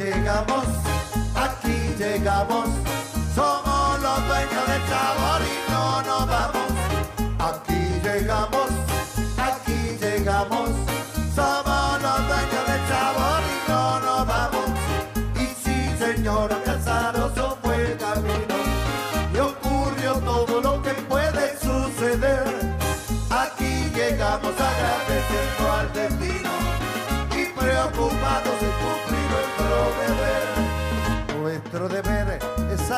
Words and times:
llegamos, 0.00 0.64
aquí 1.34 1.94
llegamos. 1.98 2.99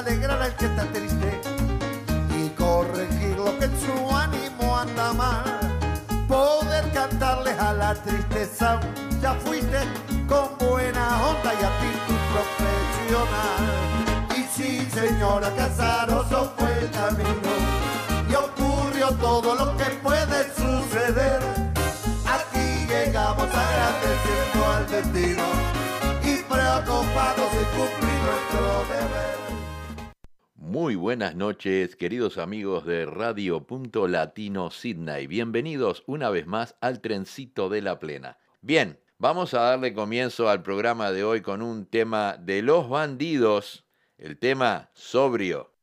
Alegrar 0.03 0.43
al 0.43 0.55
que 0.57 0.67
está 0.67 0.85
triste 0.87 1.41
y 2.37 2.49
corregir 2.51 3.37
lo 3.37 3.57
que 3.59 3.67
en 3.67 3.81
su 3.81 4.17
ánimo 4.17 4.77
anda 4.77 5.13
mal. 5.13 5.45
Poder 6.27 6.91
cantarles 6.93 7.59
a 7.59 7.73
la 7.73 7.95
tristeza, 7.95 8.81
ya 9.21 9.35
fuiste 9.35 9.81
con 10.29 10.49
buena 10.59 11.05
onda 11.31 11.51
y 11.55 11.65
actitud 11.73 12.21
profesional. 12.35 13.61
Y 14.37 14.43
sí, 14.55 14.89
señora 14.91 15.51
Casaroso 15.55 16.53
fue 16.57 16.73
el 16.81 16.91
camino 16.91 17.53
y 18.29 18.35
ocurrió 18.35 19.11
todo 19.21 19.55
lo 19.55 19.77
que 19.77 19.85
puede 20.03 20.39
suceder. 20.55 21.41
Aquí 22.27 22.87
llegamos 22.89 23.49
agradeciendo 23.65 24.59
al 24.75 24.87
destino 24.91 25.45
y 26.25 26.37
preocupados 26.43 27.53
de 27.53 27.65
cumplir 27.77 28.19
nuestro 28.27 28.85
deber. 28.89 29.62
Muy 30.73 30.95
buenas 30.95 31.37
noches, 31.37 31.97
queridos 31.97 32.39
amigos 32.39 32.87
de 32.87 33.05
Radio 33.05 33.67
Punto 33.67 34.09
Latino 34.09 34.71
Sydney. 34.71 35.27
Bienvenidos 35.27 36.03
una 36.07 36.31
vez 36.31 36.47
más 36.47 36.77
al 36.81 37.03
Trencito 37.03 37.69
de 37.69 37.83
la 37.83 37.99
Plena. 37.99 38.39
Bien, 38.63 38.99
vamos 39.19 39.53
a 39.53 39.61
darle 39.61 39.93
comienzo 39.93 40.49
al 40.49 40.63
programa 40.63 41.11
de 41.13 41.25
hoy 41.25 41.43
con 41.43 41.61
un 41.61 41.85
tema 41.85 42.39
de 42.39 42.63
los 42.63 42.89
bandidos, 42.89 43.85
el 44.17 44.39
tema 44.39 44.89
sobrio. 44.95 45.75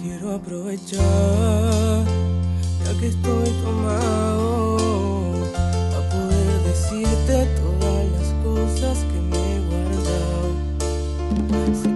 Quiero 0.00 0.32
aprovechar, 0.32 2.06
ya 2.86 2.98
que 2.98 3.08
estoy 3.08 3.50
tomado, 3.62 4.76
a 5.94 6.08
poder 6.08 6.62
decirte 6.62 7.61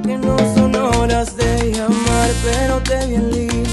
que 0.07 0.17
no 0.19 0.37
son 0.55 0.75
horas 0.77 1.37
de 1.37 1.73
llamar, 1.73 2.31
pero 2.45 2.81
te 2.81 3.07
vi 3.07 3.15
en 3.17 3.31
link 3.31 3.69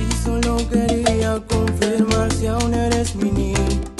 y 0.00 0.24
solo 0.24 0.56
quería 0.70 1.38
confirmar 1.46 2.32
si 2.32 2.46
aún 2.46 2.72
eres 2.72 3.14
mi 3.14 3.30
niño. 3.30 3.91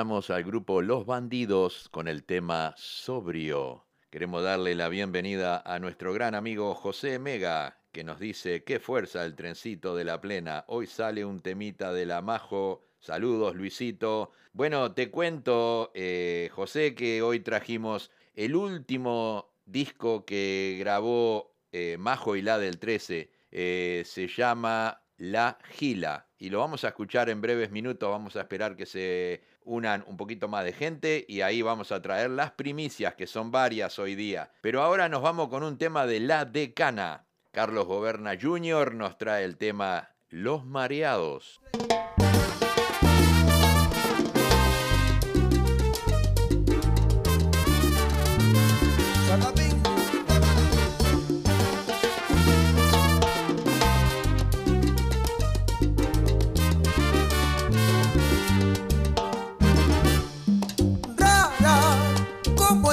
Al 0.00 0.44
grupo 0.44 0.80
Los 0.80 1.04
Bandidos 1.04 1.90
con 1.90 2.08
el 2.08 2.24
tema 2.24 2.72
Sobrio. 2.78 3.84
Queremos 4.08 4.42
darle 4.42 4.74
la 4.74 4.88
bienvenida 4.88 5.62
a 5.62 5.78
nuestro 5.78 6.14
gran 6.14 6.34
amigo 6.34 6.74
José 6.74 7.18
Mega, 7.18 7.82
que 7.92 8.02
nos 8.02 8.18
dice, 8.18 8.64
qué 8.64 8.80
fuerza 8.80 9.26
el 9.26 9.34
trencito 9.34 9.94
de 9.94 10.04
la 10.04 10.18
plena. 10.18 10.64
Hoy 10.68 10.86
sale 10.86 11.26
un 11.26 11.40
temita 11.40 11.92
de 11.92 12.06
la 12.06 12.22
Majo. 12.22 12.88
Saludos, 12.98 13.54
Luisito. 13.56 14.30
Bueno, 14.54 14.94
te 14.94 15.10
cuento, 15.10 15.90
eh, 15.92 16.48
José, 16.50 16.94
que 16.94 17.20
hoy 17.20 17.40
trajimos 17.40 18.10
el 18.34 18.56
último 18.56 19.52
disco 19.66 20.24
que 20.24 20.78
grabó 20.80 21.58
eh, 21.72 21.98
Majo 21.98 22.36
y 22.36 22.42
la 22.42 22.58
del 22.58 22.78
13 22.78 23.30
eh, 23.50 24.02
se 24.06 24.28
llama 24.28 25.02
La 25.18 25.58
Gila 25.72 26.30
y 26.40 26.48
lo 26.48 26.58
vamos 26.58 26.84
a 26.84 26.88
escuchar 26.88 27.28
en 27.28 27.42
breves 27.42 27.70
minutos, 27.70 28.10
vamos 28.10 28.34
a 28.34 28.40
esperar 28.40 28.74
que 28.74 28.86
se 28.86 29.42
unan 29.70 30.04
un 30.08 30.16
poquito 30.16 30.48
más 30.48 30.64
de 30.64 30.72
gente 30.72 31.24
y 31.28 31.42
ahí 31.42 31.62
vamos 31.62 31.92
a 31.92 32.02
traer 32.02 32.30
las 32.30 32.50
primicias, 32.50 33.14
que 33.14 33.28
son 33.28 33.52
varias 33.52 34.00
hoy 34.00 34.16
día. 34.16 34.50
Pero 34.62 34.82
ahora 34.82 35.08
nos 35.08 35.22
vamos 35.22 35.48
con 35.48 35.62
un 35.62 35.78
tema 35.78 36.06
de 36.06 36.18
La 36.18 36.44
Decana. 36.44 37.24
Carlos 37.52 37.86
Goberna 37.86 38.32
Jr. 38.40 38.94
nos 38.94 39.16
trae 39.16 39.44
el 39.44 39.56
tema 39.56 40.10
Los 40.28 40.64
Mareados. 40.64 41.60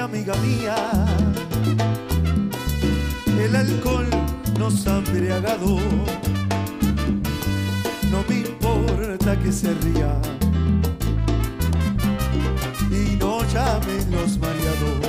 amiga 0.00 0.34
mía 0.36 0.76
el 3.38 3.56
alcohol 3.56 4.06
nos 4.58 4.86
ha 4.86 4.98
embriagado. 4.98 5.78
No 8.10 8.24
me 8.28 8.36
importa 8.40 9.38
que 9.38 9.52
se 9.52 9.72
ría 9.74 10.14
y 12.90 13.16
no 13.16 13.42
llamen 13.52 14.10
los 14.10 14.38
mareados. 14.38 15.06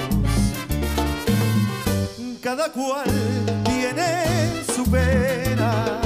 Cada 2.42 2.72
cual 2.72 3.10
tiene 3.66 4.64
su 4.74 4.84
pena 4.90 6.00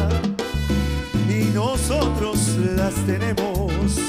y 1.30 1.46
nosotros 1.54 2.40
las 2.76 2.94
tenemos. 3.06 4.00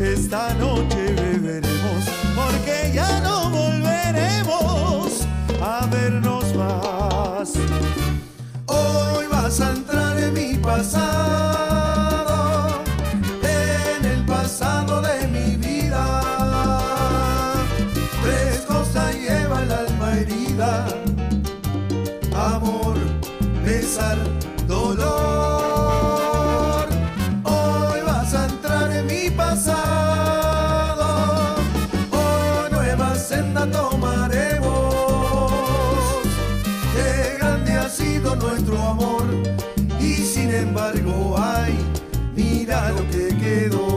Esta 0.00 0.54
noche 0.54 1.14
beberemos 1.14 2.23
porque 2.44 2.92
ya 2.94 3.20
no 3.20 3.50
volveremos 3.50 5.26
a 5.62 5.86
vernos 5.86 6.54
más. 6.54 7.52
Hoy 8.66 9.26
vas 9.30 9.60
a 9.60 9.70
entrar 9.70 10.18
en 10.18 10.32
mi 10.34 10.54
pasado, 10.54 12.02
en 13.42 14.04
el 14.04 14.24
pasado 14.26 15.00
de 15.02 15.26
mi 15.28 15.56
vida. 15.56 16.04
Tres 18.22 18.60
cosas 18.66 19.14
lleva 19.14 19.62
el 19.62 19.72
alma 19.72 20.12
herida, 20.18 20.86
amor, 22.34 22.96
besar, 23.64 24.18
nuestro 38.54 38.78
amor 38.78 39.24
y 39.98 40.14
sin 40.14 40.48
embargo, 40.54 41.34
ay, 41.36 41.74
mira 42.36 42.90
lo 42.90 43.02
que 43.10 43.36
quedó. 43.36 43.93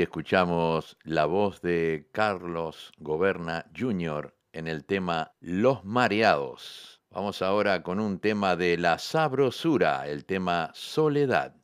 Escuchamos 0.00 0.96
la 1.02 1.26
voz 1.26 1.60
de 1.60 2.08
Carlos 2.12 2.92
Goberna 2.98 3.66
Jr. 3.76 4.34
en 4.52 4.66
el 4.66 4.84
tema 4.86 5.32
Los 5.40 5.84
Mareados. 5.84 7.02
Vamos 7.10 7.42
ahora 7.42 7.82
con 7.82 8.00
un 8.00 8.18
tema 8.18 8.56
de 8.56 8.78
la 8.78 8.98
sabrosura, 8.98 10.08
el 10.08 10.24
tema 10.24 10.70
Soledad. 10.72 11.54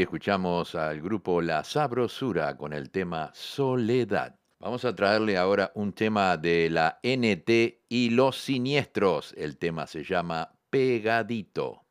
así 0.00 0.04
escuchamos 0.04 0.74
al 0.76 1.02
grupo 1.02 1.42
La 1.42 1.62
Sabrosura 1.62 2.56
con 2.56 2.72
el 2.72 2.88
tema 2.88 3.30
Soledad. 3.34 4.34
Vamos 4.58 4.86
a 4.86 4.94
traerle 4.94 5.36
ahora 5.36 5.72
un 5.74 5.92
tema 5.92 6.38
de 6.38 6.70
la 6.70 6.98
NT 7.02 7.84
y 7.86 8.08
los 8.08 8.38
siniestros. 8.38 9.34
El 9.36 9.58
tema 9.58 9.86
se 9.86 10.02
llama 10.02 10.52
Pegadito. 10.70 11.82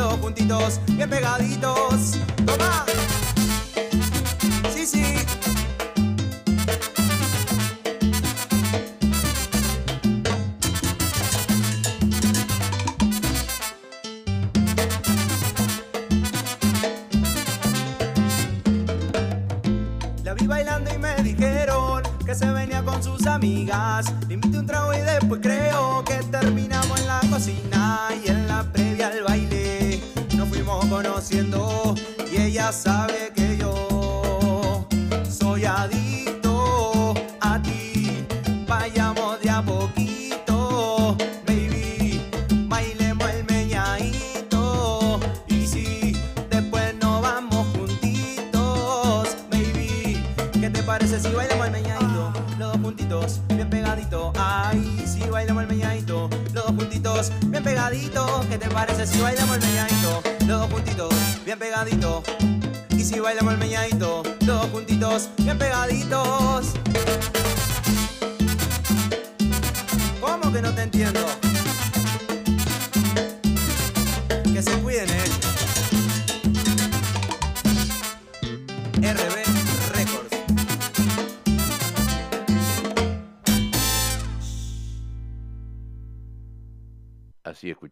juntitos, 0.00 0.80
bien 0.86 1.08
pegaditos. 1.08 2.16
Toma. 2.46 2.84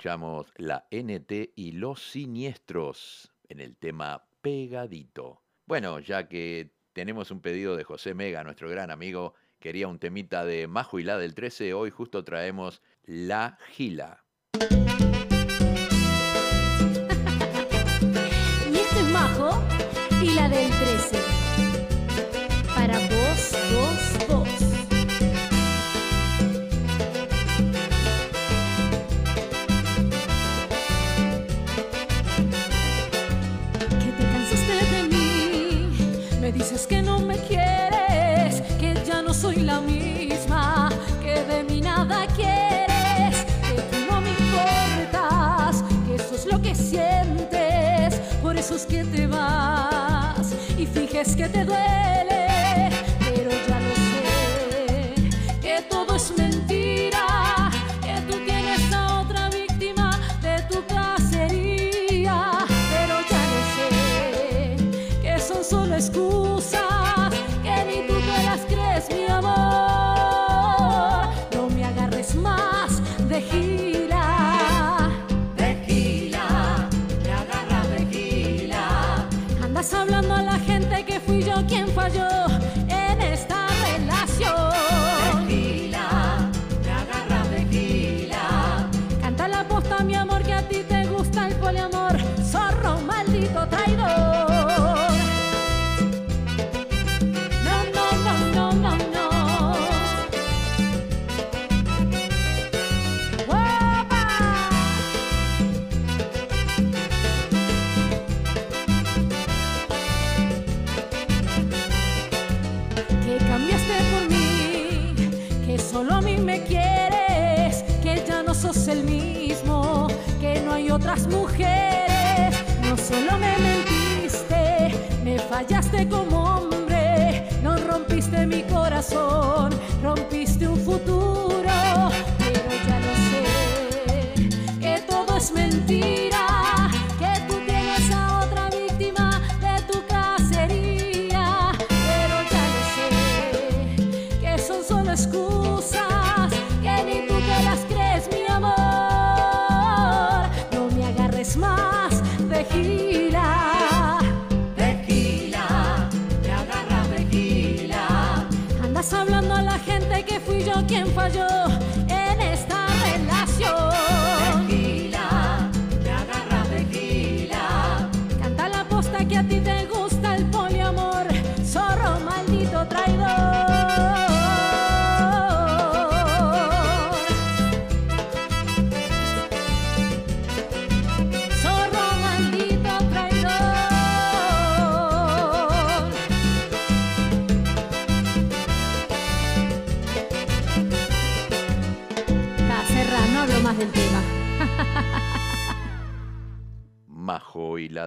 escuchamos 0.00 0.47
la 0.57 0.87
NT 0.90 1.52
y 1.57 1.73
los 1.73 2.00
siniestros 2.00 3.35
en 3.50 3.61
el 3.61 3.76
tema 3.76 4.25
pegadito. 4.40 5.42
Bueno, 5.66 6.00
ya 6.00 6.26
que 6.26 6.73
tenemos 6.95 7.30
un 7.30 7.42
pedido 7.42 7.76
de 7.76 7.85
José 7.85 8.14
Mega, 8.14 8.42
nuestro 8.42 8.71
gran 8.71 8.90
amigo, 8.90 9.35
quería 9.59 9.88
un 9.88 9.99
temita 9.99 10.47
de 10.47 10.66
Majo 10.69 11.00
y 11.00 11.02
la 11.02 11.19
del 11.19 11.35
13, 11.35 11.75
hoy 11.75 11.90
justo 11.90 12.25
traemos 12.25 12.80
La 13.04 13.59
Gila. 13.73 14.25
y 14.54 14.59
este 18.78 19.00
es 19.00 19.09
Majo 19.12 19.62
y 20.23 20.30
la 20.30 20.49
del 20.49 20.71
13. 20.71 20.90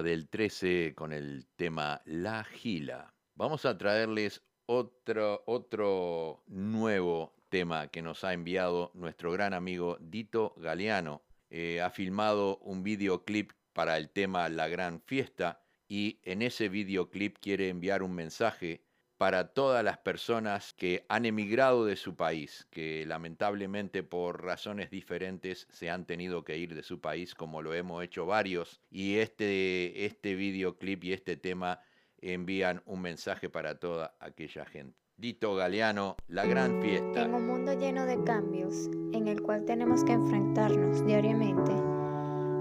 Del 0.04 0.28
13 0.30 0.94
con 0.96 1.14
el 1.14 1.48
tema 1.56 2.02
La 2.06 2.44
Gila. 2.44 3.16
Vamos 3.36 3.66
a 3.66 3.78
traerles 3.78 4.44
otro, 4.66 5.44
otro 5.48 6.44
nuevo 6.48 7.34
tema 7.50 7.88
que 7.88 8.02
nos 8.02 8.24
ha 8.24 8.34
enviado 8.34 8.92
nuestro 8.94 9.32
gran 9.32 9.54
amigo 9.54 9.98
Dito 10.00 10.54
Galeano. 10.58 11.24
Eh, 11.50 11.82
ha 11.82 11.90
filmado 11.90 12.58
un 12.58 12.84
videoclip 12.84 13.52
para 13.74 13.98
el 13.98 14.10
tema 14.10 14.50
La 14.50 14.68
Gran 14.68 15.02
Fiesta 15.02 15.64
y 15.88 16.20
en 16.24 16.42
ese 16.42 16.70
videoclip 16.70 17.38
quiere 17.40 17.70
enviar 17.70 18.04
un 18.04 18.14
mensaje 18.14 18.83
para 19.24 19.48
todas 19.48 19.86
las 19.86 19.98
personas 20.00 20.74
que 20.74 21.06
han 21.08 21.26
emigrado 21.26 21.86
de 21.86 21.96
su 21.96 22.14
país, 22.14 22.68
que 22.70 23.06
lamentablemente 23.06 24.04
por 24.04 24.44
razones 24.44 24.92
diferentes 24.92 25.66
se 25.72 25.90
han 25.90 26.04
tenido 26.04 26.44
que 26.44 26.58
ir 26.58 26.76
de 26.76 26.84
su 26.84 27.00
país, 27.00 27.34
como 27.34 27.62
lo 27.62 27.74
hemos 27.74 28.04
hecho 28.04 28.26
varios, 28.26 28.82
y 28.92 29.20
este, 29.20 30.06
este 30.06 30.36
videoclip 30.36 31.06
y 31.06 31.14
este 31.14 31.38
tema 31.38 31.80
envían 32.20 32.82
un 32.86 33.02
mensaje 33.02 33.50
para 33.50 33.80
toda 33.80 34.14
aquella 34.20 34.66
gente. 34.66 35.00
Dito 35.16 35.56
Galeano, 35.56 36.18
La 36.28 36.46
Gran 36.46 36.82
Fiesta. 36.82 37.24
En 37.24 37.34
un 37.34 37.48
mundo 37.48 37.80
lleno 37.80 38.06
de 38.06 38.22
cambios, 38.26 38.90
en 39.14 39.30
el 39.30 39.42
cual 39.42 39.64
tenemos 39.64 40.04
que 40.04 40.12
enfrentarnos 40.12 41.06
diariamente, 41.06 41.72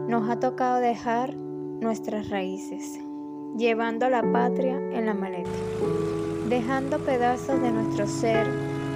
nos 0.08 0.30
ha 0.30 0.38
tocado 0.38 0.78
dejar 0.78 1.34
nuestras 1.34 2.30
raíces, 2.30 3.00
llevando 3.58 4.08
la 4.08 4.22
patria 4.30 4.76
en 4.76 5.06
la 5.06 5.14
maleta, 5.14 5.50
dejando 6.52 6.98
pedazos 6.98 7.62
de 7.62 7.70
nuestro 7.70 8.06
ser 8.06 8.46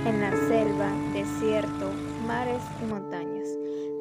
en 0.04 0.20
la 0.20 0.30
selva, 0.30 0.90
desierto, 1.14 1.90
mares 2.26 2.62
y 2.82 2.84
montañas. 2.84 3.48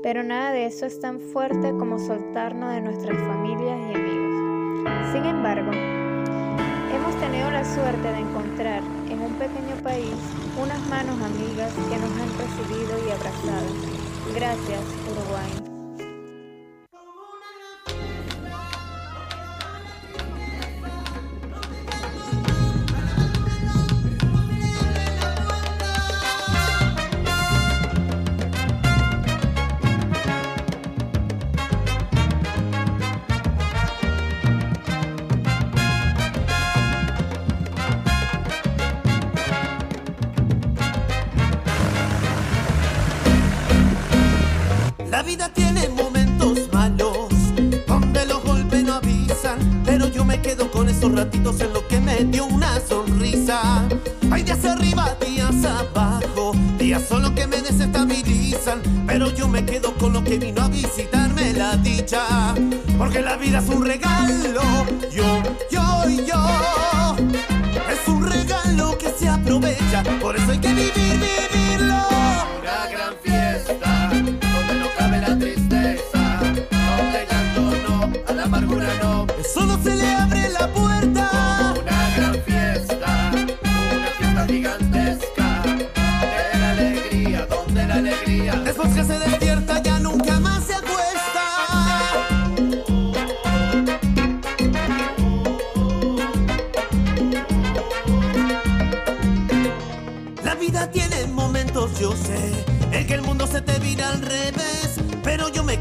Pero 0.04 0.24
nada 0.24 0.52
de 0.52 0.65
eso 0.65 0.86
es 0.86 1.00
tan 1.00 1.22
fuerte 1.22 1.72
como 1.72 1.98
soltarnos 1.98 2.74
de 2.74 2.82
nuestras 2.82 3.18
familias 3.18 3.80
y 3.80 3.96
amigos. 3.96 5.13
Sin 5.13 5.24
embargo, 5.24 5.72
hemos 5.72 7.15
tenido 7.22 7.50
la 7.50 7.63
suerte 7.63 8.12
de 8.12 8.20
encontrar 8.20 8.84
en 9.10 9.22
un 9.22 9.34
pequeño 9.36 9.82
país 9.82 10.18
unas 10.62 10.86
manos 10.89 11.15
amigas 11.22 11.72
que 11.76 11.98
nos 11.98 12.12
han 12.12 12.38
recibido 12.38 13.08
y 13.08 13.12
abrazado. 13.12 13.68
Gracias, 14.36 14.82
Uruguay. 15.10 15.75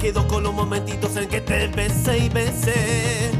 Quedo 0.04 0.28
con 0.28 0.42
los 0.42 0.52
momentitos 0.52 1.16
en 1.16 1.26
que 1.30 1.40
te 1.40 1.66
besé 1.68 2.18
y 2.18 2.28
besé. 2.28 3.30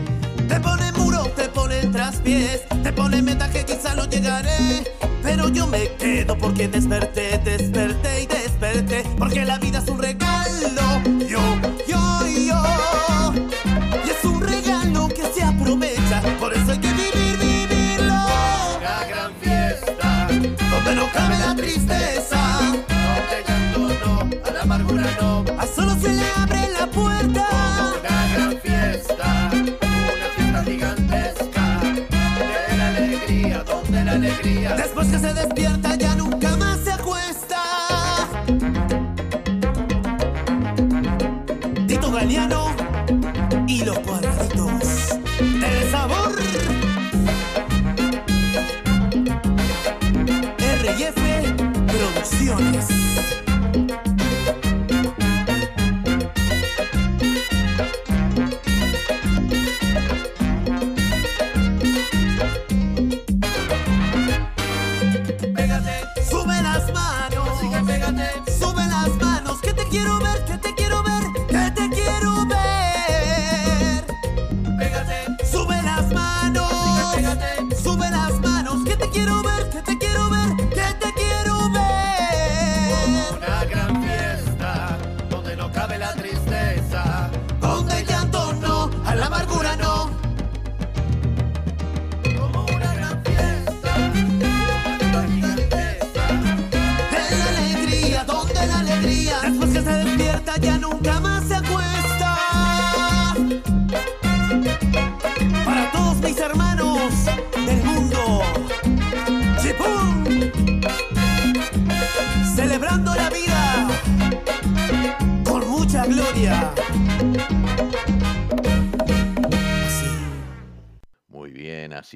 Te 0.49 0.59
pone 0.61 0.91
muro, 0.93 1.25
te 1.37 1.47
pone 1.51 1.77
traspiés, 1.89 2.63
te 2.83 2.91
pone 2.91 3.21
meta 3.21 3.51
que 3.51 3.67
quizá 3.67 3.95
no 3.95 4.07
llegaré. 4.07 4.83
Pero 5.23 5.51
yo 5.51 5.67
me 5.67 5.95
quedo 5.99 6.39
porque 6.39 6.67
desperté, 6.69 7.37
desperté 7.45 8.23
y 8.23 8.27
desperté. 8.27 9.05
Porque 9.19 9.45
la 9.45 9.59
vida 9.59 9.83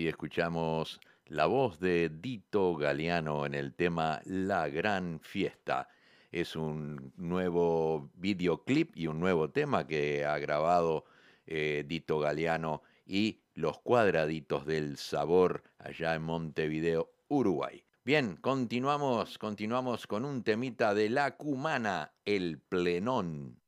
escuchamos 0.08 1.00
la 1.26 1.46
voz 1.46 1.78
de 1.80 2.08
Dito 2.08 2.74
Galeano 2.74 3.46
en 3.46 3.54
el 3.54 3.74
tema 3.74 4.20
La 4.24 4.68
Gran 4.68 5.20
Fiesta. 5.20 5.88
Es 6.32 6.56
un 6.56 7.12
nuevo 7.16 8.10
videoclip 8.14 8.96
y 8.96 9.06
un 9.06 9.20
nuevo 9.20 9.50
tema 9.50 9.86
que 9.86 10.24
ha 10.24 10.38
grabado 10.38 11.04
eh, 11.46 11.84
Dito 11.86 12.18
Galeano 12.18 12.82
y 13.06 13.40
los 13.54 13.80
cuadraditos 13.80 14.66
del 14.66 14.96
sabor 14.96 15.64
allá 15.78 16.14
en 16.14 16.22
Montevideo, 16.22 17.10
Uruguay. 17.28 17.84
Bien, 18.04 18.36
continuamos, 18.36 19.38
continuamos 19.38 20.06
con 20.06 20.24
un 20.24 20.42
temita 20.42 20.94
de 20.94 21.10
la 21.10 21.36
cumana, 21.36 22.12
el 22.24 22.58
plenón. 22.58 23.58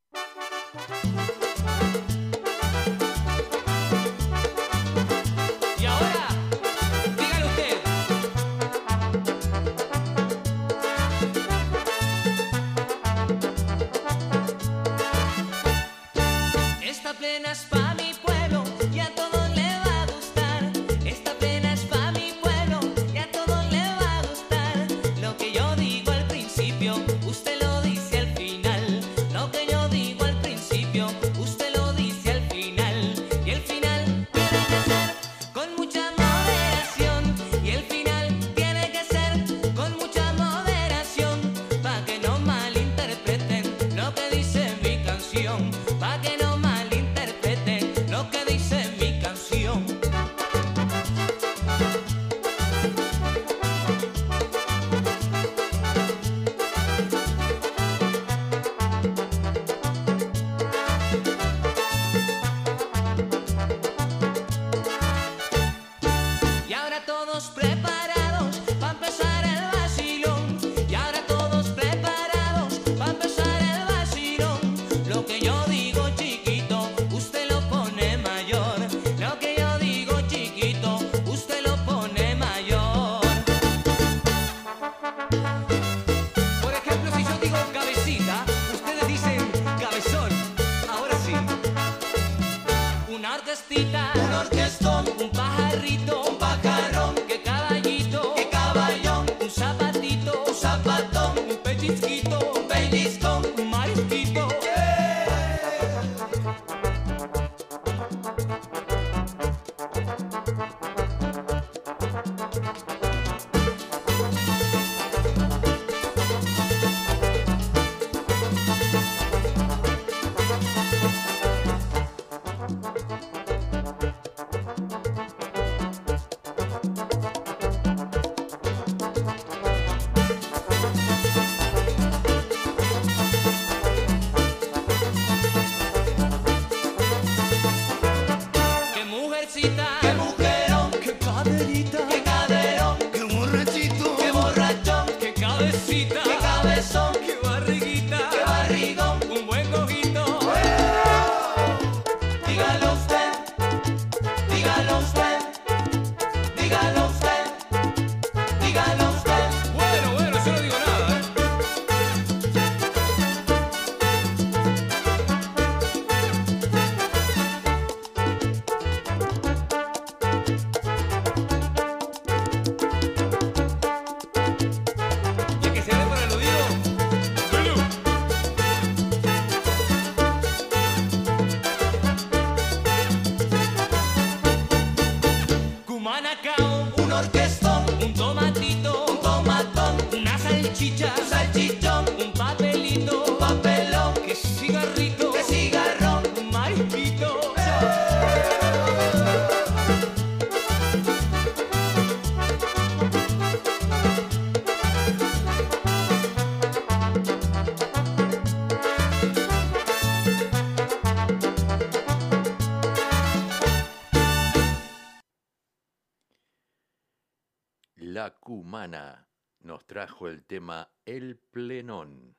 el 220.28 220.44
tema 220.44 220.90
El 221.04 221.38
Plenón. 221.38 222.36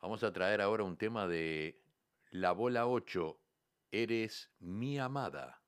Vamos 0.00 0.22
a 0.22 0.32
traer 0.32 0.60
ahora 0.60 0.84
un 0.84 0.96
tema 0.96 1.26
de 1.26 1.82
La 2.30 2.52
Bola 2.52 2.86
8, 2.86 3.40
Eres 3.90 4.52
mi 4.58 4.98
amada. 4.98 5.65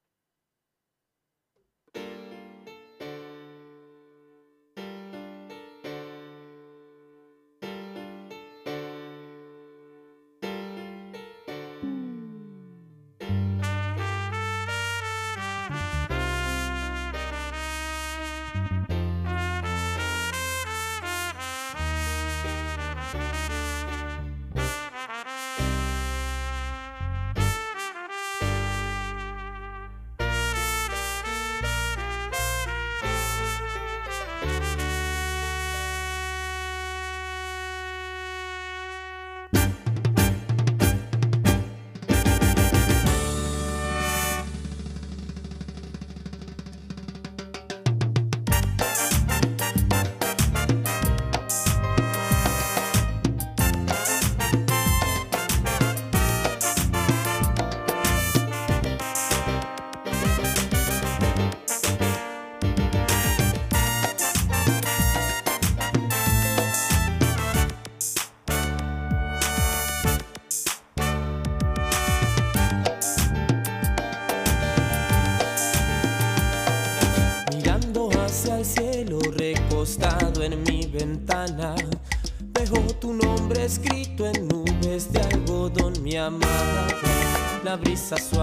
brisa 87.80 88.16
suave. 88.16 88.37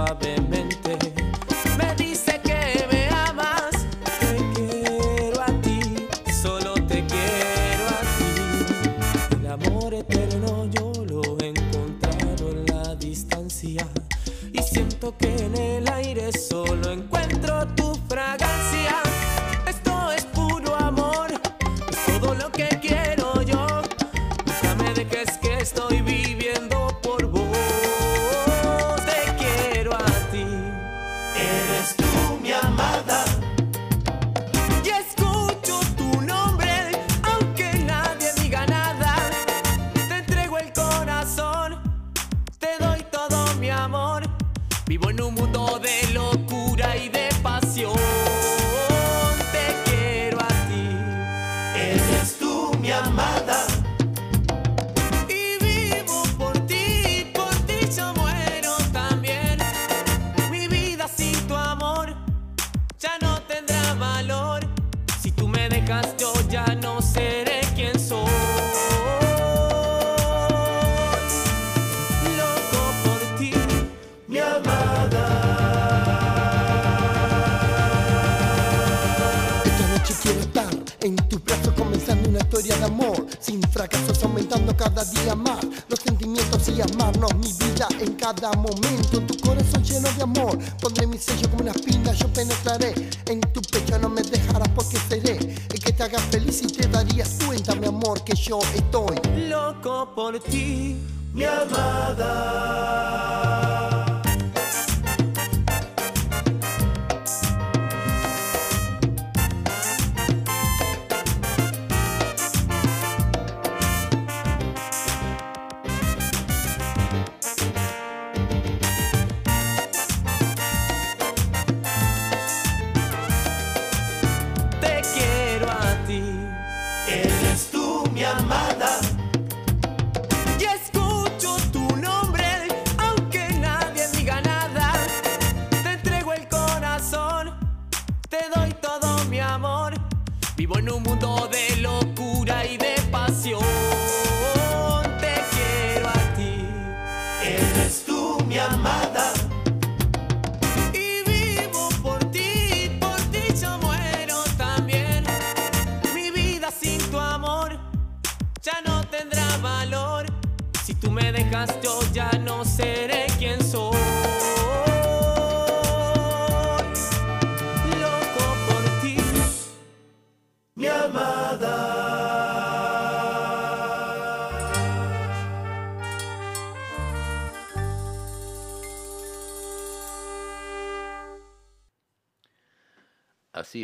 Fracasos 83.86 84.24
aumentando 84.24 84.76
cada 84.76 85.04
día 85.06 85.36
más 85.36 85.63
Los 85.88 86.00
sentimientos 86.00 86.67
y 86.69 86.82
amarnos 86.82 87.36
mi 87.36 87.54
vida 87.54 87.88
en 88.00 88.13
cada 88.13 88.52
momento 88.54 89.21
Tu 89.28 89.38
corazón 89.39 89.84
lleno 89.84 90.10
de 90.12 90.24
amor 90.24 90.58
Pondré 90.82 91.06
mi 91.08 91.17
sello 91.17 91.50
como 91.50 91.62
una 91.63 91.71
espina 91.71 92.12
Yo 92.13 92.28
penetraré 92.30 92.93
en 93.28 93.41
tu 93.41 93.62
pecho 93.62 93.98
No 94.00 94.10
me 94.10 94.21
dejarás 94.24 94.69
porque 94.69 94.98
seré 95.08 95.38
El 95.38 95.80
que 95.80 95.93
te 95.93 96.04
haga 96.04 96.19
feliz 96.19 96.62
y 96.63 96.67
te 96.67 96.88
darías 96.88 97.38
cuenta 97.45 97.76
mi 97.76 97.88
amor 97.88 98.24
Que 98.24 98.36
yo 98.36 98.60
estoy 98.74 99.19
loco 99.48 100.12
por 100.15 100.39
ti. 100.39 100.95
mi 101.34 101.43
amada. 101.43 102.86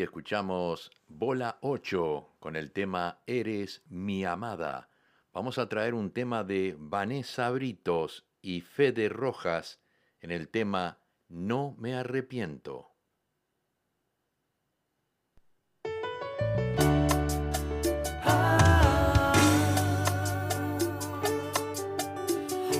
Escuchamos 0.03 0.91
Bola 1.07 1.57
8 1.61 2.35
con 2.39 2.55
el 2.55 2.71
tema 2.71 3.19
Eres 3.27 3.83
mi 3.87 4.25
amada. 4.25 4.89
Vamos 5.31 5.57
a 5.57 5.69
traer 5.69 5.93
un 5.93 6.11
tema 6.11 6.43
de 6.43 6.75
Vanessa 6.77 7.49
Britos 7.51 8.25
y 8.41 8.61
Fede 8.61 9.09
Rojas 9.09 9.79
en 10.19 10.31
el 10.31 10.49
tema 10.49 10.97
No 11.29 11.75
me 11.77 11.93
arrepiento. 11.95 12.89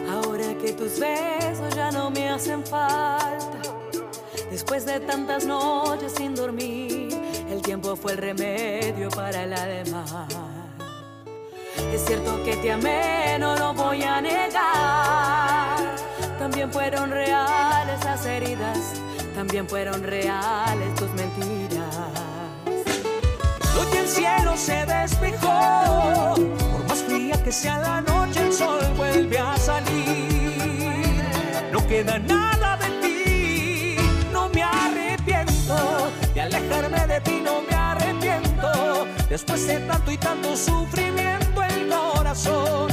Ahora 0.10 0.58
que 0.60 0.74
tus 0.74 1.00
besos 1.00 1.76
ya 1.76 1.92
no 1.92 2.10
me 2.10 2.30
hacen 2.30 2.66
falta, 2.66 3.62
después 4.50 4.86
de 4.86 5.00
tantas 5.02 5.46
noches 5.46 6.14
sin 6.14 6.36
dormir, 6.36 6.91
fue 8.02 8.14
el 8.14 8.18
remedio 8.18 9.10
para 9.10 9.46
la 9.46 9.64
demás. 9.66 10.12
Es 11.94 12.04
cierto 12.06 12.44
que 12.44 12.56
te 12.58 12.72
amé, 12.72 13.38
no 13.40 13.56
lo 13.56 13.74
voy 13.74 14.02
a 14.02 14.20
negar. 14.20 15.78
También 16.40 16.72
fueron 16.72 17.12
reales 17.12 18.04
las 18.04 18.26
heridas, 18.26 18.94
también 19.36 19.70
fueron 19.70 20.02
reales 20.02 20.96
tus 20.96 21.12
mentiras. 21.12 21.96
Hoy 23.78 23.98
el 23.98 24.08
cielo 24.08 24.58
se 24.58 24.84
despejó, 24.86 26.34
por 26.36 26.88
más 26.88 27.04
fría 27.04 27.42
que 27.44 27.52
sea 27.52 27.78
la 27.80 28.02
noche, 28.02 28.42
el 28.48 28.54
sol 28.54 28.82
vuelve 28.98 29.38
a 29.38 29.56
salir. 29.58 31.22
No 31.72 31.86
queda 31.88 32.18
nada 32.18 32.78
de 32.78 32.90
ti, 33.02 33.96
no 34.34 34.50
me 34.50 34.64
arrepiento 34.64 36.12
de 36.34 36.42
alejarme 36.42 37.08
de 37.08 37.22
ti, 37.22 37.42
no 37.44 37.62
me 37.62 37.76
arrepiento. 37.76 37.91
Después 39.32 39.66
de 39.66 39.80
tanto 39.88 40.12
y 40.12 40.18
tanto 40.18 40.58
sufrimiento, 40.58 41.64
el 41.64 41.88
corazón 41.88 42.90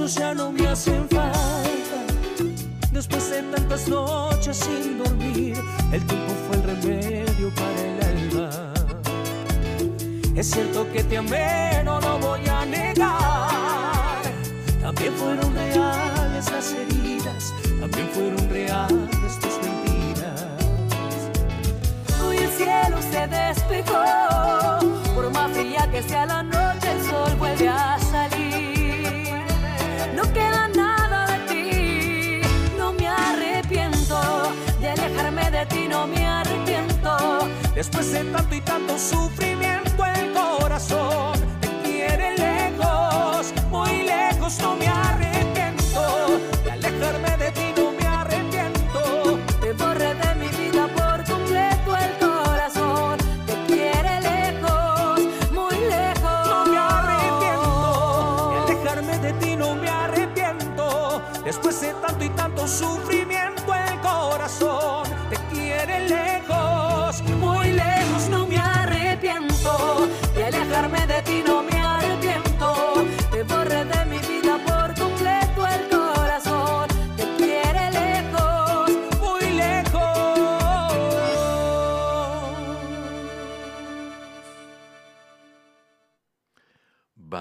besos 0.00 0.14
ya 0.14 0.34
no 0.34 0.52
me 0.52 0.66
hacen 0.66 1.08
falta. 1.08 1.98
Después 2.92 3.30
de 3.30 3.42
tantas 3.42 3.88
noches 3.88 4.56
sin 4.56 4.98
dormir, 4.98 5.56
el 5.92 6.06
tiempo 6.06 6.32
fue 6.46 6.56
el 6.56 6.62
remedio 6.62 7.54
para 7.54 7.80
el 7.80 8.32
alma. 8.32 8.50
Es 10.34 10.50
cierto 10.50 10.90
que 10.92 11.02
te 11.04 11.18
amé, 11.18 11.82
no 11.84 12.00
lo 12.00 12.18
voy 12.18 12.40
a 12.48 12.64
negar. 12.64 14.22
También 14.80 15.12
fueron 15.14 15.54
reales 15.54 16.50
las 16.50 16.72
heridas, 16.72 17.52
también 17.80 18.08
fueron 18.08 18.48
reales 18.48 19.38
tus 19.40 19.56
mentiras. 19.62 20.46
Hoy 22.24 22.36
el 22.38 22.50
cielo 22.50 22.96
se 23.12 23.26
despejó, 23.26 24.02
por 25.14 25.30
más 25.32 25.50
fría 25.52 25.90
que 25.90 26.02
sea 26.02 26.26
la 26.26 26.42
noche, 26.42 26.90
el 26.90 27.02
sol 27.02 27.36
vuelve 27.38 27.68
a 27.68 27.98
salir. 27.98 28.29
No 30.22 30.30
queda 30.34 30.68
nada 30.76 31.26
de 31.28 31.38
ti, 31.48 32.40
no 32.76 32.92
me 32.92 33.08
arrepiento 33.08 34.52
de 34.78 34.90
alejarme 34.90 35.50
de 35.50 35.64
ti, 35.64 35.88
no 35.88 36.06
me 36.06 36.26
arrepiento. 36.26 37.48
Después 37.74 38.12
de 38.12 38.24
tanto 38.24 38.54
y 38.54 38.60
tanto 38.60 38.98
sufrimiento, 38.98 40.04
el 40.04 40.32
corazón 40.34 41.38
te 41.62 41.68
quiere 41.82 42.36
lejos, 42.36 43.54
muy 43.70 44.02
lejos. 44.02 44.58
No 44.60 44.76
me 44.76 44.88
arrepiento 44.88 45.09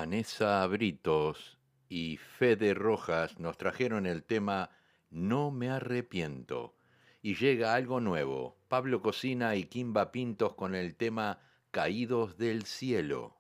Vanessa 0.10 0.66
Britos 0.66 1.60
y 1.88 2.18
Fede 2.18 2.74
Rojas 2.74 3.38
nos 3.38 3.60
trajeron 3.60 4.08
el 4.08 4.24
tema 4.24 4.72
No 5.12 5.52
me 5.52 5.70
arrepiento. 5.70 6.74
Y 7.22 7.36
llega 7.36 7.76
algo 7.76 8.00
nuevo. 8.00 8.58
Pablo 8.70 9.04
Cocina 9.04 9.56
y 9.56 9.66
Kimba 9.66 10.12
Pintos 10.12 10.56
con 10.56 10.74
el 10.74 10.96
tema 10.96 11.42
Caídos 11.70 12.40
del 12.40 12.64
Cielo. 12.66 13.38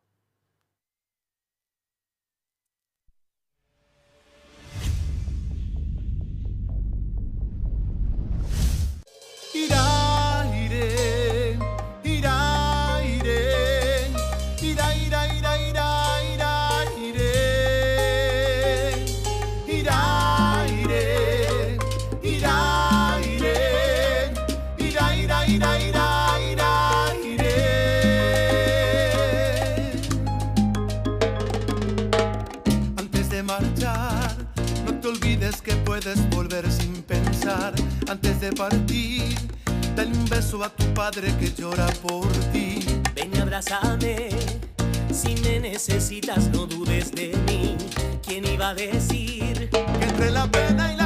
Iré, 10.53 11.08
Antes 38.09 38.41
de 38.41 38.51
partir, 38.51 39.35
dale 39.95 40.09
un 40.09 40.25
beso 40.25 40.63
a 40.63 40.69
tu 40.69 40.83
padre 40.95 41.31
que 41.39 41.53
llora 41.53 41.85
por 42.01 42.27
ti. 42.51 42.79
Ven 43.13 43.29
y 43.35 43.37
abrázame, 43.37 44.29
si 45.13 45.35
me 45.43 45.59
necesitas 45.59 46.49
no 46.49 46.65
dudes 46.65 47.11
de 47.11 47.37
mí. 47.45 47.77
¿Quién 48.25 48.47
iba 48.47 48.69
a 48.69 48.73
decir? 48.73 49.69
Que 49.69 49.85
entre 50.01 50.31
la 50.31 50.49
pena 50.49 50.91
y 50.91 50.98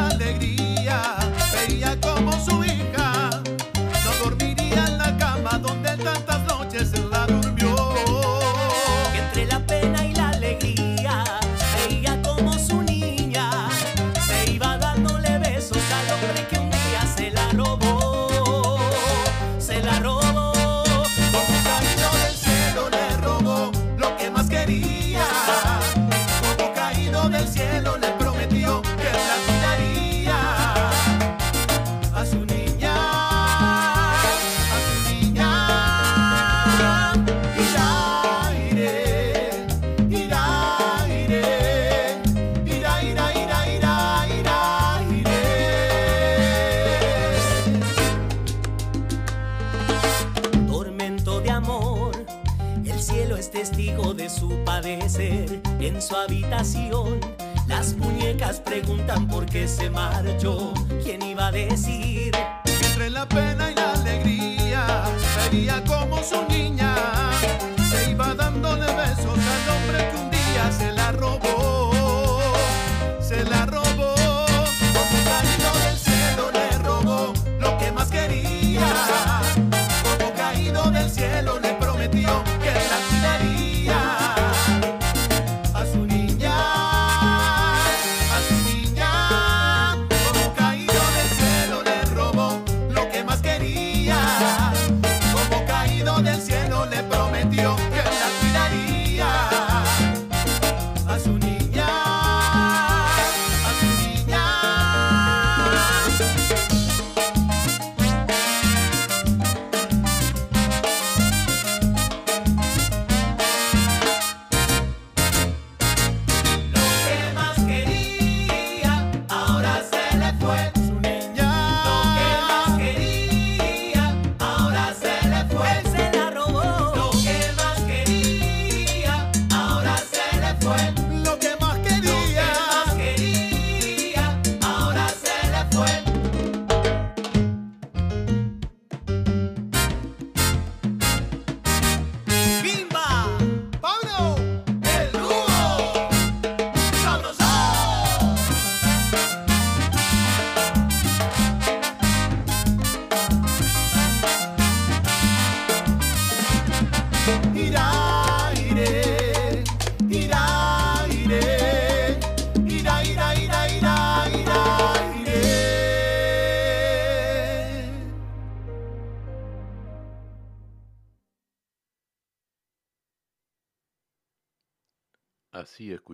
su 56.14 56.20
habitación, 56.20 57.20
las 57.68 57.96
muñecas 57.96 58.60
preguntan 58.60 59.28
por 59.28 59.48
qué 59.48 59.68
se 59.68 59.90
marchó. 59.90 60.72
¿Quién 61.04 61.24
iba 61.24 61.48
a 61.48 61.52
decir? 61.52 62.32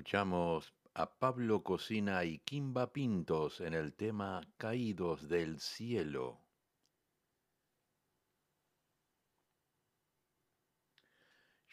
escuchamos 0.10 0.74
a 0.95 1.20
Pablo 1.20 1.62
Cocina 1.62 2.24
y 2.24 2.39
Kimba 2.39 2.91
Pintos 2.91 3.62
en 3.62 3.76
el 3.76 3.93
tema 3.93 4.41
Caídos 4.57 5.30
del 5.30 5.60
Cielo. 5.60 6.41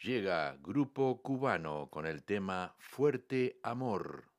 Llega 0.03 0.55
Grupo 0.57 1.19
Cubano 1.23 1.89
con 1.89 2.05
el 2.05 2.23
tema 2.23 2.75
Fuerte 2.77 3.59
Amor. 3.63 4.36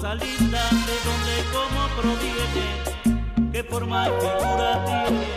cosa 0.00 0.14
de 0.14 0.26
donde 0.28 1.34
como 1.52 1.88
proviene, 2.00 3.50
qué 3.50 3.64
forma 3.64 4.06
y 4.06 4.10
figura 4.20 4.84
tiene. 4.84 5.27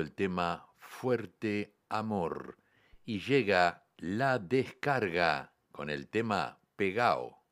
el 0.00 0.12
tema 0.12 0.66
Fuerte 0.76 1.76
Amor 1.88 2.58
y 3.04 3.20
llega 3.20 3.86
La 3.98 4.38
Descarga 4.38 5.52
con 5.70 5.90
el 5.90 6.08
tema 6.08 6.58
Pegao. 6.76 7.44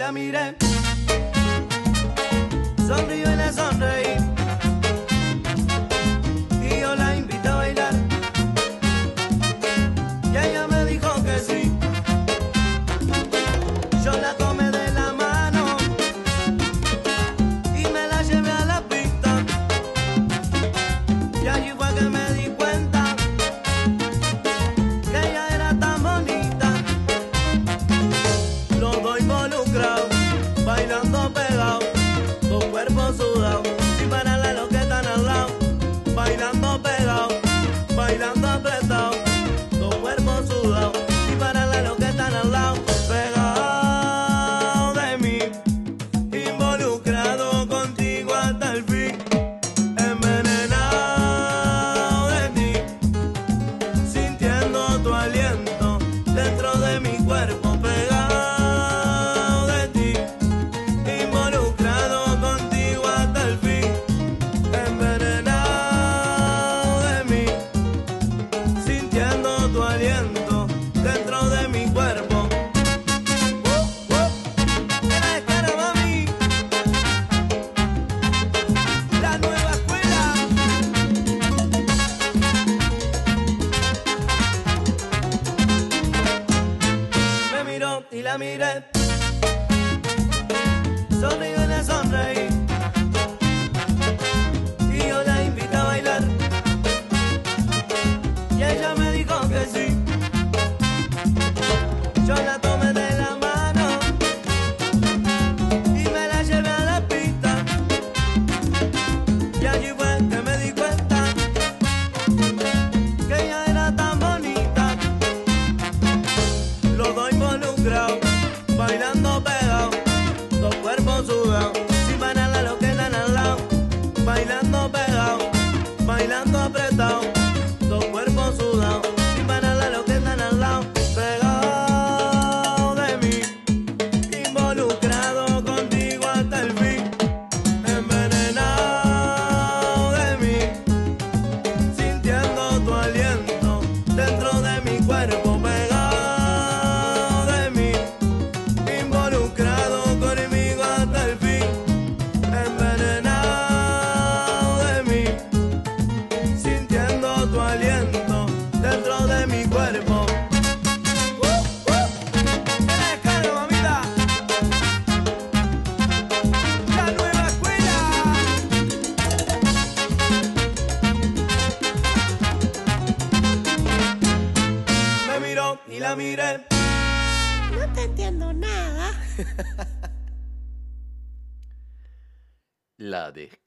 la 0.00 0.12
miré 0.12 0.56
Sunday 2.90 3.22
and 3.22 3.54
Sunday. 3.54 4.19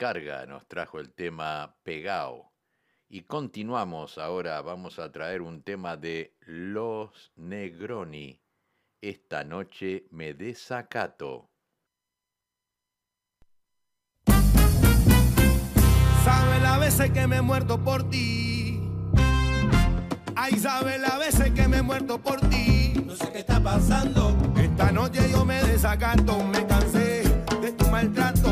Nos 0.04 0.68
trajo 0.68 0.99
el 0.99 1.14
tema 1.14 1.78
Pegao. 1.84 2.51
Y 3.08 3.22
continuamos 3.22 4.18
ahora, 4.18 4.62
vamos 4.62 4.99
a 4.99 5.10
traer 5.14 5.41
un 5.41 5.64
tema 5.64 5.95
de 5.95 6.36
Los 6.41 7.32
Negroni. 7.38 8.41
Esta 8.99 9.45
noche 9.45 10.06
me 10.12 10.34
desacato. 10.34 11.49
Sabe 16.26 16.60
las 16.62 16.80
veces 16.82 17.12
que 17.12 17.26
me 17.26 17.38
he 17.38 17.41
muerto 17.41 17.82
por 17.82 18.10
ti. 18.10 18.82
Ay, 20.36 20.60
sabe 20.60 20.97
las 20.97 21.18
veces 21.18 21.51
que 21.51 21.66
me 21.70 21.78
he 21.78 21.82
muerto 21.82 22.22
por 22.22 22.41
ti. 22.49 22.91
No 23.06 23.16
sé 23.16 23.32
qué 23.32 23.39
está 23.39 23.64
pasando. 23.64 24.36
Esta 24.58 24.91
noche 24.91 25.32
yo 25.32 25.45
me 25.45 25.64
desacato, 25.64 26.43
me 26.43 26.68
cansé 26.68 27.24
de 27.62 27.72
tu 27.72 27.88
maltrato 27.88 28.43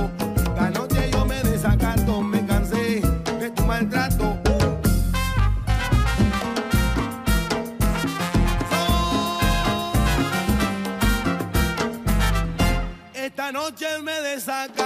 noche 13.51 13.85
me 14.01 14.21
desacá 14.21 14.80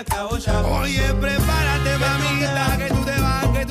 la 0.00 0.04
cabolla. 0.04 0.66
Oye, 0.66 1.14
prepárate, 1.20 1.98
mamita, 1.98 2.76
que 2.78 2.88
tú 2.94 3.04
te 3.04 3.20
vas, 3.20 3.48
que 3.48 3.66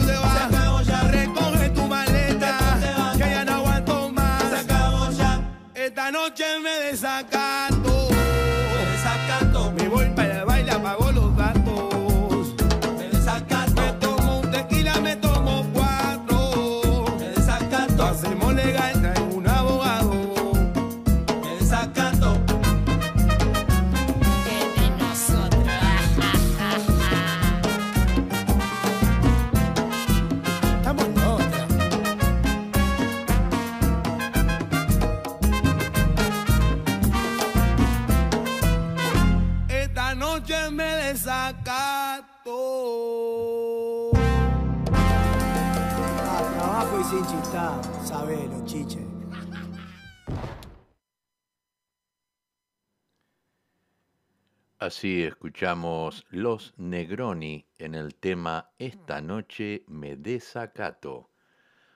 Así 55.00 55.24
escuchamos 55.24 56.26
Los 56.30 56.74
Negroni 56.76 57.66
en 57.78 57.95
el 57.95 58.16
tema 58.16 58.74
Esta 58.78 59.22
noche 59.22 59.86
me 59.88 60.18
desacato. 60.18 61.30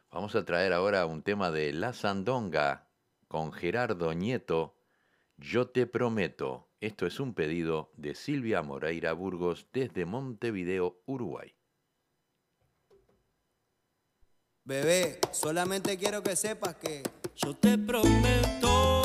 Vamos 0.10 0.36
a 0.36 0.45
traer 0.45 0.72
ahora 0.72 1.06
un 1.06 1.22
tema 1.22 1.51
de 1.51 1.74
La 1.74 1.91
Sandonga 1.91 2.88
con 3.28 3.51
Gerardo 3.51 4.14
Nieto. 4.14 4.78
Yo 5.36 5.68
te 5.68 5.86
prometo. 5.86 6.70
Esto 6.80 7.06
es 7.06 7.20
un 7.20 7.34
pedido 7.34 7.91
de 7.97 8.16
Silvia 8.16 8.62
Moreira 8.62 9.12
Burgos 9.12 9.68
desde 9.74 10.06
Montevideo, 10.06 11.01
Uruguay. 11.06 11.54
Bebé, 14.64 15.20
solamente 15.34 15.97
quiero 15.97 16.24
que 16.24 16.38
sepas 16.38 16.76
que 16.76 17.04
Yo 17.36 17.54
te 17.54 17.78
prometo 17.78 19.03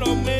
prometo 0.00 0.39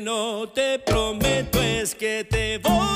no 0.00 0.48
te 0.48 0.78
prometo 0.78 1.62
es 1.62 1.94
que 1.94 2.24
te 2.24 2.58
voy 2.58 2.95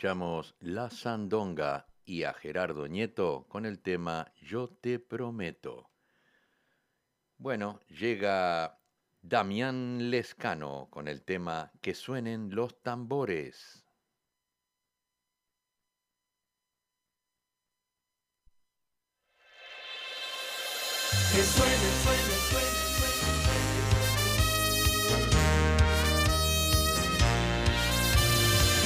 escuchamos 0.00 0.54
La 0.60 0.88
Sandonga 0.88 1.86
y 2.06 2.22
a 2.22 2.32
Gerardo 2.32 2.88
Nieto 2.88 3.44
con 3.50 3.66
el 3.66 3.80
tema 3.80 4.32
Yo 4.40 4.66
te 4.66 4.98
prometo. 4.98 5.90
Bueno, 7.36 7.80
llega 7.86 8.80
Damián 9.20 10.10
Lescano 10.10 10.88
con 10.88 11.06
el 11.06 11.22
tema 11.22 11.70
Que 11.82 11.94
suenen 11.94 12.48
los 12.54 12.82
tambores. 12.82 13.84
Que. 21.30 21.42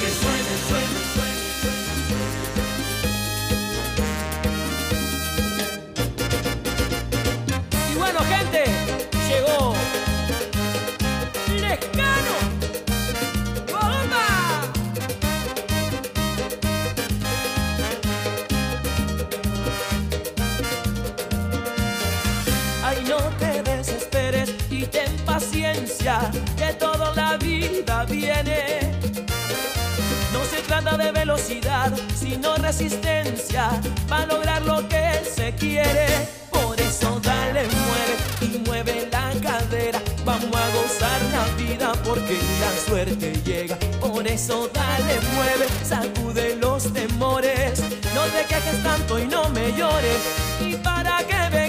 Que 0.01 0.44
Y 7.91 7.97
bueno, 7.97 8.19
gente, 8.21 8.63
llegó 9.27 9.75
Lescano. 11.61 12.35
¡Bomba! 13.71 14.25
Ay, 22.83 23.03
no 23.07 23.17
te 23.37 23.61
desesperes 23.63 24.53
y 24.71 24.85
ten 24.87 25.15
paciencia, 25.25 26.31
que 26.57 26.73
toda 26.73 27.13
la 27.13 27.37
vida 27.37 28.05
viene. 28.05 28.84
De 30.75 31.11
velocidad, 31.13 31.91
sino 32.19 32.55
resistencia, 32.57 33.69
para 34.09 34.25
lograr 34.25 34.61
lo 34.63 34.87
que 34.89 35.23
se 35.23 35.55
quiere. 35.55 36.05
Por 36.51 36.79
eso 36.79 37.19
dale, 37.21 37.63
mueve 37.63 38.15
y 38.41 38.59
mueve 38.59 39.09
la 39.09 39.31
cadera. 39.41 39.99
Vamos 40.25 40.53
a 40.53 40.69
gozar 40.75 41.21
la 41.31 41.45
vida 41.55 41.93
porque 42.03 42.37
la 42.59 42.71
suerte 42.85 43.33
llega. 43.45 43.77
Por 44.01 44.27
eso 44.27 44.69
dale, 44.73 45.19
mueve, 45.33 45.65
sacude 45.83 46.57
los 46.57 46.91
temores. 46.93 47.81
No 48.13 48.23
te 48.25 48.45
quejes 48.45 48.83
tanto 48.83 49.17
y 49.17 49.27
no 49.27 49.49
me 49.49 49.71
llores. 49.77 50.19
Y 50.59 50.75
para 50.75 51.19
que 51.25 51.49
vengan 51.55 51.64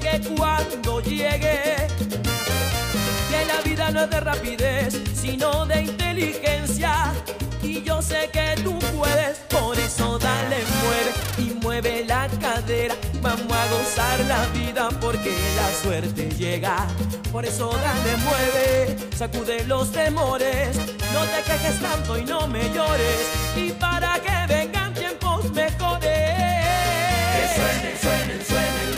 llegue 0.00 0.34
cuando 0.36 1.00
llegue. 1.00 1.86
Que 3.30 3.44
la 3.46 3.60
vida 3.64 3.90
no 3.90 4.04
es 4.04 4.10
de 4.10 4.20
rapidez, 4.20 5.00
sino 5.14 5.66
de 5.66 5.82
inteligencia. 5.82 7.12
Y 7.62 7.82
yo 7.82 8.02
sé 8.02 8.28
que 8.32 8.54
tú 8.62 8.78
puedes, 8.96 9.38
por 9.50 9.78
eso 9.78 10.18
dale, 10.18 10.58
mueve 10.82 11.12
y 11.38 11.54
mueve 11.62 12.04
la 12.04 12.28
cadera. 12.40 12.94
Vamos 13.22 13.52
a 13.52 13.66
gozar 13.68 14.20
la 14.26 14.46
vida 14.48 14.88
porque 15.00 15.34
la 15.56 15.82
suerte 15.82 16.28
llega. 16.30 16.86
Por 17.32 17.44
eso 17.44 17.70
dale, 17.72 18.16
mueve, 18.18 18.96
sacude 19.16 19.64
los 19.64 19.90
temores. 19.92 20.76
No 21.12 21.20
te 21.32 21.42
quejes 21.44 21.80
tanto 21.80 22.18
y 22.18 22.24
no 22.24 22.46
me 22.48 22.62
llores. 22.74 23.18
Y 23.56 23.70
para 23.72 24.20
que 24.20 24.52
vengan 24.52 24.92
tiempos 24.92 25.50
mejores. 25.52 26.10
Que 27.34 27.44
suenen, 27.56 27.98
suenen, 28.00 28.46
suenen 28.46 28.93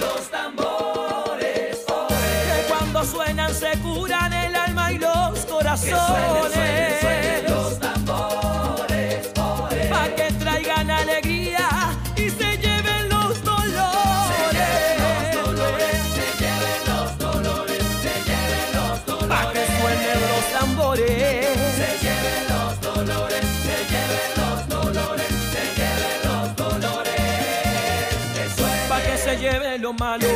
lo 29.86 29.92
malo, 29.92 30.26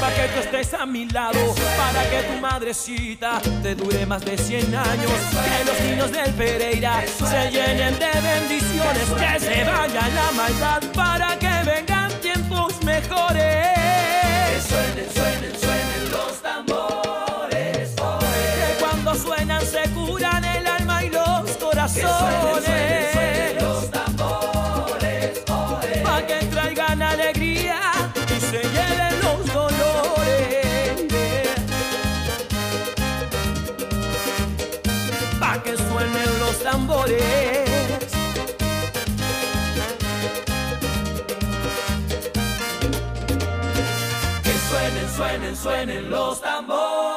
pa' 0.00 0.12
que 0.14 0.28
tú 0.28 0.40
estés 0.40 0.72
a 0.74 0.86
mi 0.86 1.04
lado, 1.06 1.40
para 1.76 2.08
que 2.10 2.22
tu 2.28 2.40
madrecita 2.40 3.40
te 3.60 3.74
dure 3.74 4.06
más 4.06 4.24
de 4.24 4.38
100 4.38 4.72
años, 4.72 5.10
que 5.46 5.64
los 5.64 5.80
niños 5.80 6.12
del 6.12 6.32
Pereira 6.34 7.02
se 7.06 7.50
llenen 7.50 7.98
de 7.98 8.12
bendiciones, 8.30 9.06
que 9.20 9.40
se 9.40 9.64
vaya 9.64 10.08
la 10.20 10.30
maldad 10.40 10.82
para 10.94 11.36
que 11.40 11.54
vengan 11.68 12.12
tiempos 12.20 12.80
mejores. 12.84 13.74
que 14.52 14.60
suenen, 14.68 15.08
suenen, 15.12 15.60
suenen 15.64 16.10
los 16.12 16.32
tambores. 16.40 17.88
Que 17.96 18.70
cuando 18.78 19.14
suenan 19.16 19.66
se 19.66 19.82
curan 19.90 20.44
el 20.44 20.66
alma 20.68 21.04
y 21.04 21.10
los 21.10 21.50
corazones. 21.56 23.19
Suenen, 45.60 46.08
los 46.08 46.40
tambores. 46.40 47.09